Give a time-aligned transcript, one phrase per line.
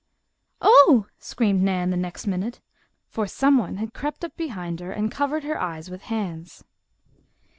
[0.63, 2.59] "Oh!" screamed Nan the next minute,
[3.07, 6.63] for someone had crept up behind her and covered her eyes with hands.